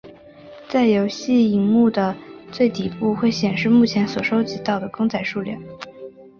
[0.67, 2.15] 在游戏萤幕的
[2.51, 5.61] 最底部会显示目前所收集到的公仔数量。